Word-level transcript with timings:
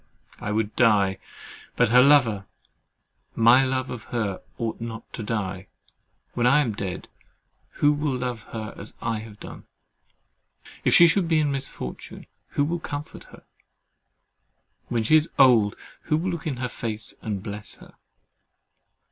I 0.39 0.51
would 0.51 0.75
die; 0.75 1.19
but 1.75 1.89
her 1.89 2.01
lover—my 2.01 3.63
love 3.63 3.91
of 3.91 4.05
her—ought 4.05 4.81
not 4.81 5.13
to 5.13 5.21
die. 5.21 5.67
When 6.33 6.47
I 6.47 6.61
am 6.61 6.73
dead, 6.73 7.07
who 7.73 7.93
will 7.93 8.17
love 8.17 8.41
her 8.51 8.73
as 8.79 8.95
I 8.99 9.19
have 9.19 9.39
done? 9.39 9.65
If 10.83 10.95
she 10.95 11.07
should 11.07 11.27
be 11.27 11.37
in 11.37 11.51
misfortune, 11.51 12.25
who 12.47 12.65
will 12.65 12.79
comfort 12.79 13.25
her? 13.25 13.43
when 14.87 15.03
she 15.03 15.17
is 15.17 15.29
old, 15.37 15.75
who 16.05 16.17
will 16.17 16.31
look 16.31 16.47
in 16.47 16.57
her 16.57 16.67
face, 16.67 17.13
and 17.21 17.43
bless 17.43 17.75
her? 17.75 17.93